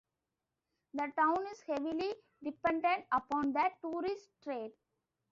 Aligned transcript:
The 0.95 1.11
town 1.15 1.45
is 1.51 1.61
heavily 1.61 2.15
dependent 2.41 3.05
upon 3.11 3.53
the 3.53 3.69
tourist 3.83 4.31
trade. 4.43 4.71